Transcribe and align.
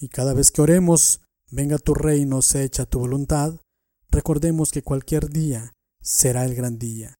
Y 0.00 0.10
cada 0.10 0.32
vez 0.32 0.52
que 0.52 0.62
oremos, 0.62 1.22
venga 1.50 1.76
tu 1.76 1.92
reino, 1.92 2.40
se 2.40 2.62
hecha 2.62 2.86
tu 2.86 3.00
voluntad, 3.00 3.54
recordemos 4.10 4.70
que 4.70 4.82
cualquier 4.82 5.28
día 5.28 5.74
será 6.00 6.44
el 6.44 6.54
gran 6.54 6.78
día. 6.78 7.14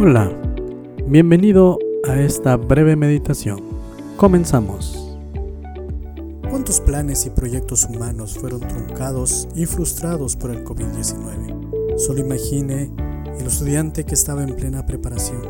Hola, 0.00 0.32
bienvenido 1.06 1.78
a 2.08 2.18
esta 2.18 2.56
breve 2.56 2.96
meditación. 2.96 3.60
Comenzamos. 4.16 5.07
¿Cuántos 6.50 6.80
planes 6.80 7.26
y 7.26 7.30
proyectos 7.30 7.84
humanos 7.84 8.38
fueron 8.38 8.60
truncados 8.60 9.48
y 9.54 9.66
frustrados 9.66 10.34
por 10.34 10.50
el 10.50 10.64
COVID-19? 10.64 11.98
Solo 11.98 12.20
imagine 12.20 12.90
el 13.38 13.46
estudiante 13.46 14.04
que 14.04 14.14
estaba 14.14 14.42
en 14.42 14.56
plena 14.56 14.86
preparación, 14.86 15.42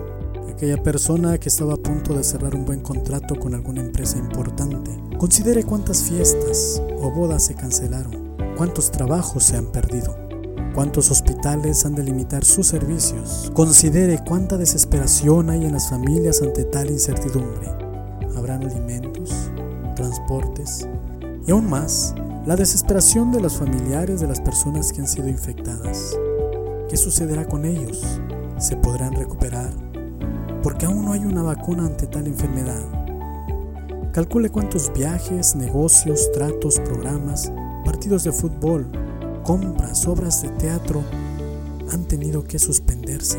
aquella 0.51 0.83
persona 0.83 1.39
que 1.39 1.49
estaba 1.49 1.75
a 1.75 1.77
punto 1.77 2.15
de 2.15 2.25
cerrar 2.25 2.55
un 2.57 2.65
buen 2.65 2.81
contrato 2.81 3.37
con 3.37 3.55
alguna 3.55 3.81
empresa 3.81 4.19
importante. 4.19 4.91
Considere 5.19 5.63
cuántas 5.63 6.03
fiestas 6.03 6.83
o 6.99 7.13
bodas 7.13 7.47
se 7.47 7.55
cancelaron, 7.55 8.35
cuántos 8.57 8.91
trabajos 8.91 9.45
se 9.45 9.57
han 9.57 9.71
perdido 9.71 10.29
cuántos 10.75 11.11
hospitales 11.11 11.85
han 11.85 11.97
de 11.97 12.05
limitar 12.05 12.45
sus 12.45 12.69
servicios. 12.69 13.51
Considere 13.53 14.23
cuánta 14.25 14.57
desesperación 14.57 15.51
hay 15.51 15.65
en 15.65 15.73
las 15.73 15.91
familias 15.91 16.41
ante 16.41 16.63
tal 16.63 16.89
incertidumbre. 16.89 17.69
¿Habrán 18.37 18.63
alimentos, 18.63 19.51
transportes? 19.99 20.89
Y 21.45 21.51
aún 21.51 21.69
más, 21.69 22.15
la 22.47 22.55
desesperación 22.55 23.33
de 23.33 23.41
los 23.41 23.57
familiares 23.57 24.21
de 24.21 24.29
las 24.29 24.41
personas 24.41 24.93
que 24.93 25.01
han 25.01 25.09
sido 25.09 25.29
infectadas. 25.29 26.17
¿Qué 26.89 26.97
sucederá 26.97 27.47
con 27.47 27.65
ellos? 27.65 28.01
¿Se 28.59 28.77
podrán 28.77 29.15
recuperar? 29.15 29.71
Porque 30.63 30.87
aún 30.87 31.05
no 31.05 31.13
hay 31.13 31.25
una 31.25 31.43
vacuna 31.43 31.87
ante 31.87 32.07
tal 32.07 32.29
enfermedad. 32.29 32.81
Calcule 34.13 34.51
cuántos 34.51 34.93
viajes, 34.93 35.57
negocios, 35.57 36.31
tratos, 36.33 36.79
programas, 36.81 37.53
partidos 37.85 38.23
de 38.23 38.33
fútbol, 38.33 38.87
compras, 39.43 40.07
obras 40.07 40.43
de 40.43 40.51
teatro 40.51 41.03
han 41.91 42.05
tenido 42.05 42.45
que 42.45 42.61
suspenderse. 42.61 43.39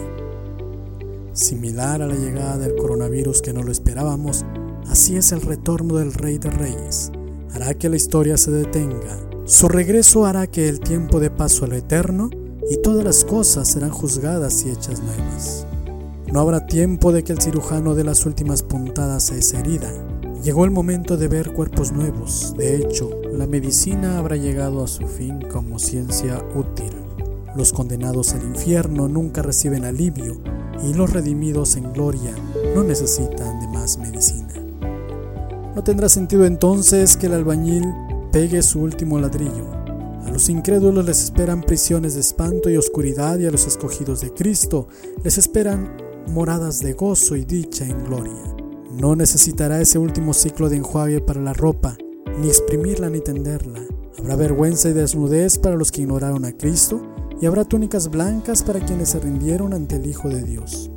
Similar 1.32 2.02
a 2.02 2.08
la 2.08 2.16
llegada 2.16 2.58
del 2.58 2.76
coronavirus 2.76 3.42
que 3.42 3.54
no 3.54 3.64
lo 3.64 3.72
esperábamos, 3.72 4.44
así 4.88 5.18
es 5.18 5.32
el 5.32 5.42
retorno 5.42 5.96
del 5.96 6.14
Rey 6.14 6.38
de 6.38 6.50
Reyes. 6.50 7.12
Hará 7.54 7.74
que 7.74 7.90
la 7.90 7.96
historia 7.96 8.38
se 8.38 8.52
detenga. 8.52 9.18
Su 9.46 9.68
regreso 9.68 10.26
hará 10.26 10.48
que 10.48 10.70
el 10.70 10.80
tiempo 10.80 11.20
dé 11.20 11.30
paso 11.32 11.66
a 11.66 11.68
lo 11.68 11.76
eterno 11.76 12.30
y 12.70 12.78
todas 12.82 13.04
las 13.04 13.26
cosas 13.26 13.68
serán 13.68 13.90
juzgadas 13.90 14.66
y 14.66 14.70
hechas 14.70 15.02
nuevas. 15.02 15.66
No 16.32 16.42
habrá 16.42 16.68
tiempo 16.68 17.12
de 17.12 17.24
que 17.24 17.34
el 17.34 17.42
cirujano 17.42 17.96
dé 17.96 18.04
las 18.04 18.26
últimas 18.28 18.62
puntadas 18.62 19.32
a 19.32 19.36
esa 19.36 19.60
herida. 19.60 19.92
Llegó 20.44 20.64
el 20.64 20.72
momento 20.72 21.18
de 21.18 21.28
ver 21.28 21.52
cuerpos 21.52 21.92
nuevos. 21.92 22.54
De 22.56 22.76
hecho, 22.76 23.10
la 23.34 23.48
medicina 23.48 24.20
habrá 24.20 24.36
llegado 24.36 24.84
a 24.84 24.88
su 24.88 25.08
fin 25.08 25.42
como 25.42 25.80
ciencia 25.80 26.44
útil. 26.56 26.94
Los 27.56 27.74
condenados 27.74 28.34
al 28.34 28.44
infierno 28.44 29.08
nunca 29.08 29.42
reciben 29.42 29.86
alivio 29.86 30.40
y 30.88 30.94
los 30.94 31.12
redimidos 31.12 31.76
en 31.76 31.92
gloria 31.92 32.36
no 32.76 32.84
necesitan 32.84 33.60
de 33.60 33.68
más 33.68 33.98
medicina. 33.98 34.49
No 35.80 35.84
tendrá 35.86 36.10
sentido 36.10 36.44
entonces 36.44 37.16
que 37.16 37.28
el 37.28 37.34
albañil 37.34 37.86
pegue 38.34 38.62
su 38.64 38.82
último 38.82 39.18
ladrillo. 39.18 39.72
A 40.26 40.30
los 40.30 40.50
incrédulos 40.50 41.06
les 41.06 41.24
esperan 41.24 41.62
prisiones 41.62 42.16
de 42.16 42.20
espanto 42.20 42.70
y 42.70 42.76
oscuridad 42.76 43.40
y 43.40 43.46
a 43.46 43.50
los 43.50 43.66
escogidos 43.66 44.20
de 44.20 44.34
Cristo 44.34 44.90
les 45.24 45.38
esperan 45.38 45.96
moradas 46.28 46.82
de 46.82 46.92
gozo 46.92 47.38
y 47.38 47.46
dicha 47.46 47.86
en 47.86 48.04
gloria. 48.04 48.58
No 48.92 49.16
necesitará 49.16 49.80
ese 49.80 49.98
último 50.00 50.34
ciclo 50.34 50.68
de 50.68 50.76
enjuague 50.76 51.22
para 51.22 51.40
la 51.40 51.54
ropa, 51.54 51.96
ni 52.42 52.50
exprimirla 52.50 53.10
ni 53.10 53.22
tenderla. 53.22 53.80
Habrá 54.18 54.36
vergüenza 54.36 54.90
y 54.90 54.94
desnudez 54.94 55.58
para 55.58 55.78
los 55.78 55.94
que 55.94 56.02
ignoraron 56.02 56.44
a 56.44 56.52
Cristo, 56.52 57.02
y 57.40 57.46
habrá 57.46 57.64
túnicas 57.64 58.10
blancas 58.10 58.64
para 58.64 58.82
quienes 58.82 59.12
se 59.12 59.20
rindieron 59.22 59.74
ante 59.74 59.96
el 59.96 60.08
Hijo 60.08 60.28
de 60.28 60.44
Dios. 60.44 60.92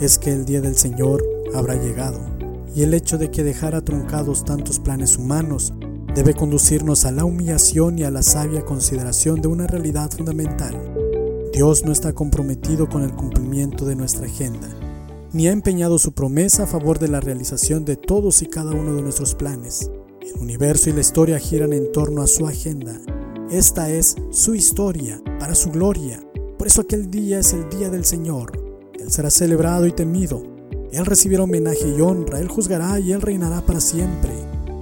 Es 0.00 0.18
que 0.18 0.32
el 0.32 0.44
día 0.44 0.60
del 0.60 0.74
Señor 0.74 1.22
habrá 1.54 1.76
llegado, 1.76 2.18
y 2.74 2.82
el 2.82 2.94
hecho 2.94 3.18
de 3.18 3.30
que 3.30 3.42
dejara 3.42 3.82
truncados 3.82 4.44
tantos 4.44 4.78
planes 4.78 5.16
humanos 5.16 5.72
debe 6.14 6.34
conducirnos 6.34 7.04
a 7.04 7.12
la 7.12 7.24
humillación 7.24 7.98
y 7.98 8.04
a 8.04 8.10
la 8.10 8.22
sabia 8.22 8.64
consideración 8.64 9.40
de 9.40 9.48
una 9.48 9.66
realidad 9.66 10.10
fundamental. 10.10 10.74
Dios 11.52 11.84
no 11.84 11.92
está 11.92 12.12
comprometido 12.12 12.88
con 12.88 13.02
el 13.02 13.12
cumplimiento 13.12 13.84
de 13.84 13.96
nuestra 13.96 14.26
agenda 14.26 14.68
ni 15.34 15.48
ha 15.48 15.52
empeñado 15.52 15.98
su 15.98 16.12
promesa 16.12 16.62
a 16.62 16.66
favor 16.66 17.00
de 17.00 17.08
la 17.08 17.20
realización 17.20 17.84
de 17.84 17.96
todos 17.96 18.40
y 18.40 18.46
cada 18.46 18.70
uno 18.70 18.94
de 18.94 19.02
nuestros 19.02 19.34
planes. 19.34 19.90
El 20.22 20.40
universo 20.40 20.88
y 20.88 20.92
la 20.92 21.00
historia 21.00 21.40
giran 21.40 21.72
en 21.72 21.90
torno 21.90 22.22
a 22.22 22.28
su 22.28 22.46
agenda. 22.46 23.00
Esta 23.50 23.90
es 23.90 24.14
su 24.30 24.54
historia, 24.54 25.20
para 25.40 25.56
su 25.56 25.72
gloria. 25.72 26.24
Por 26.56 26.68
eso 26.68 26.82
aquel 26.82 27.10
día 27.10 27.40
es 27.40 27.52
el 27.52 27.68
día 27.68 27.90
del 27.90 28.04
Señor. 28.04 28.52
Él 28.98 29.10
será 29.10 29.28
celebrado 29.28 29.88
y 29.88 29.92
temido. 29.92 30.53
Él 30.94 31.06
recibirá 31.06 31.42
homenaje 31.42 31.88
y 31.96 32.00
honra. 32.00 32.40
Él 32.40 32.48
juzgará 32.48 32.98
y 32.98 33.12
Él 33.12 33.20
reinará 33.20 33.60
para 33.60 33.80
siempre. 33.80 34.32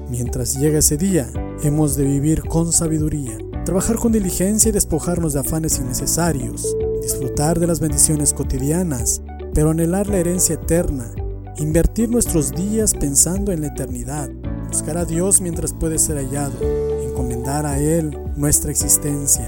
Mientras 0.08 0.58
llega 0.58 0.78
ese 0.78 0.96
día, 0.96 1.30
hemos 1.62 1.96
de 1.96 2.04
vivir 2.04 2.42
con 2.42 2.72
sabiduría, 2.72 3.38
trabajar 3.64 3.96
con 3.96 4.12
diligencia 4.12 4.68
y 4.68 4.72
despojarnos 4.72 5.32
de 5.32 5.40
afanes 5.40 5.78
innecesarios, 5.78 6.76
disfrutar 7.00 7.58
de 7.58 7.66
las 7.66 7.80
bendiciones 7.80 8.34
cotidianas 8.34 9.22
pero 9.54 9.70
anhelar 9.70 10.06
la 10.08 10.18
herencia 10.18 10.54
eterna, 10.54 11.10
invertir 11.58 12.08
nuestros 12.08 12.52
días 12.52 12.94
pensando 12.94 13.52
en 13.52 13.60
la 13.60 13.68
eternidad, 13.68 14.30
buscar 14.68 14.96
a 14.96 15.04
Dios 15.04 15.40
mientras 15.40 15.72
puede 15.74 15.98
ser 15.98 16.16
hallado, 16.16 16.58
encomendar 17.02 17.66
a 17.66 17.78
Él 17.78 18.18
nuestra 18.36 18.70
existencia, 18.70 19.46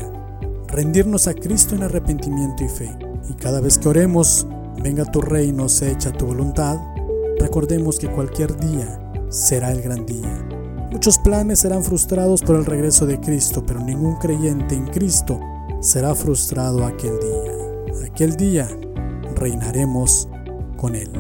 rendirnos 0.69 1.26
a 1.26 1.34
Cristo 1.34 1.75
en 1.75 1.84
arrepentimiento 1.84 2.64
y 2.64 2.69
fe. 2.69 2.91
Y 3.31 3.34
cada 3.34 3.60
vez 3.60 3.78
que 3.78 3.88
oremos, 3.88 4.46
venga 4.84 5.06
tu 5.06 5.22
reino, 5.22 5.71
se 5.71 5.91
hecha 5.91 6.12
tu 6.12 6.27
voluntad, 6.27 6.78
recordemos 7.41 7.99
que 7.99 8.11
cualquier 8.11 8.55
día 8.59 9.00
será 9.31 9.72
el 9.72 9.81
gran 9.81 10.05
día. 10.05 10.47
Muchos 10.93 11.19
planes 11.19 11.61
serán 11.61 11.83
frustrados 11.83 12.43
por 12.43 12.56
el 12.56 12.67
regreso 12.67 13.06
de 13.06 13.19
Cristo, 13.19 13.65
pero 13.67 13.81
ningún 13.81 14.17
creyente 14.17 14.75
en 14.75 14.87
Cristo 14.89 15.41
será 15.81 16.15
frustrado 16.15 16.84
aquel 16.84 17.19
día. 17.19 18.06
Aquel 18.06 18.37
día 18.37 18.69
reinaremos 19.34 20.28
con 20.77 20.94
Él. 20.94 21.11